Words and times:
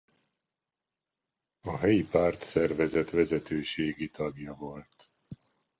A 1.61 1.77
helyi 1.77 2.03
pártszervezet 2.05 3.09
vezetőségi 3.09 4.09
tagja 4.09 4.53
volt. 4.55 5.11